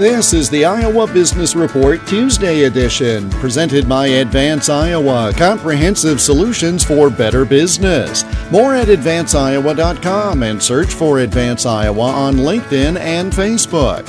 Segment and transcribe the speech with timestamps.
[0.00, 7.10] This is the Iowa Business Report Tuesday edition, presented by Advance Iowa, comprehensive solutions for
[7.10, 8.24] better business.
[8.50, 14.08] More at advanceiowa.com and search for Advance Iowa on LinkedIn and Facebook.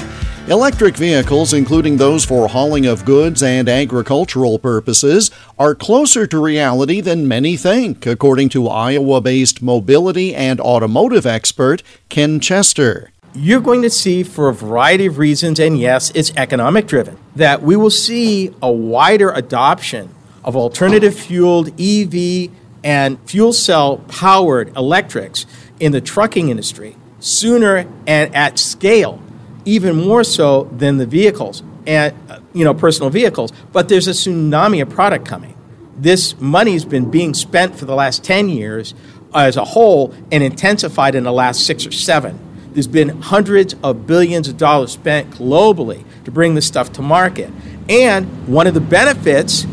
[0.49, 5.29] Electric vehicles, including those for hauling of goods and agricultural purposes,
[5.59, 11.83] are closer to reality than many think, according to Iowa based mobility and automotive expert
[12.07, 16.87] Ken Chester you're going to see, for a variety of reasons, and yes, it's economic
[16.87, 20.09] driven, that we will see a wider adoption
[20.43, 22.49] of alternative fueled EV
[22.83, 25.45] and fuel cell powered electrics
[25.79, 29.21] in the trucking industry sooner and at scale,
[29.65, 33.51] even more so than the vehicles and uh, you know personal vehicles.
[33.71, 35.55] But there's a tsunami of product coming.
[35.95, 38.95] This money's been being spent for the last 10 years
[39.35, 42.39] as a whole and intensified in the last six or seven
[42.73, 47.51] there's been hundreds of billions of dollars spent globally to bring this stuff to market.
[47.89, 49.65] And one of the benefits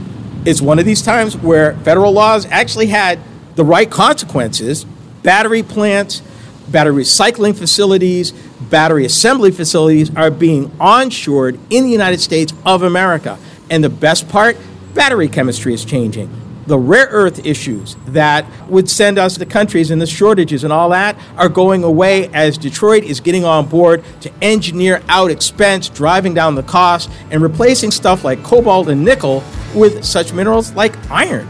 [0.45, 3.21] is one of these times where federal laws actually had
[3.55, 4.85] the right consequences.
[5.23, 6.23] Battery plants,
[6.69, 8.33] battery recycling facilities,
[8.71, 13.39] battery assembly facilities are being onshored in the United States of America.
[13.71, 14.57] And the best part,
[14.95, 20.01] battery chemistry is changing the rare earth issues that would send us the countries and
[20.01, 24.31] the shortages and all that are going away as Detroit is getting on board to
[24.43, 29.43] engineer out expense, driving down the cost, and replacing stuff like cobalt and nickel
[29.75, 31.49] with such minerals like iron.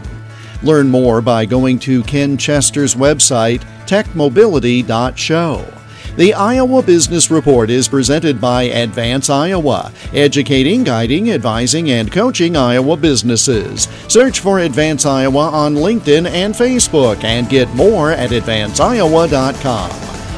[0.63, 5.78] Learn more by going to Ken Chester's website, techmobility.show.
[6.17, 12.97] The Iowa Business Report is presented by Advance Iowa, educating, guiding, advising, and coaching Iowa
[12.97, 13.87] businesses.
[14.07, 19.91] Search for Advance Iowa on LinkedIn and Facebook and get more at advanceiowa.com.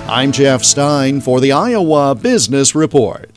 [0.07, 3.30] I'm Jeff Stein for the Iowa Business Report.